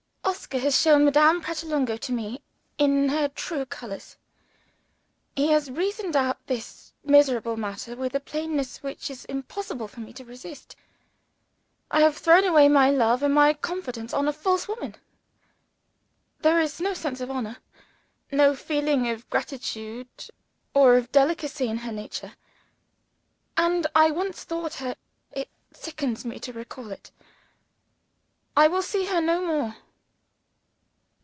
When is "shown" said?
0.81-1.05